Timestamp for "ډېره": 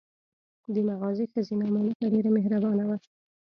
2.13-2.29